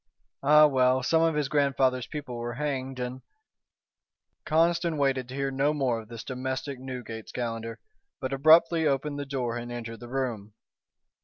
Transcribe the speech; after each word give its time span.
Ah, 0.41 0.65
well, 0.65 1.03
some 1.03 1.21
of 1.21 1.35
his 1.35 1.47
grandfather's 1.47 2.07
people 2.07 2.35
were 2.35 2.55
hanged 2.55 2.99
and" 2.99 3.21
Conniston 4.47 4.97
waited 4.97 5.27
to 5.27 5.35
hear 5.35 5.51
no 5.51 5.75
more 5.75 5.99
of 6.01 6.07
this 6.07 6.23
domestic 6.23 6.79
Newgate's 6.79 7.31
Calendar, 7.31 7.77
but 8.19 8.33
abruptly 8.33 8.87
opened 8.87 9.19
the 9.19 9.27
door 9.27 9.57
and 9.57 9.71
entered 9.71 9.99
the 9.99 10.09
room. 10.09 10.55